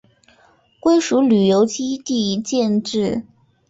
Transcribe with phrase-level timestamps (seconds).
[0.79, 3.23] 归属旅顺基地建制。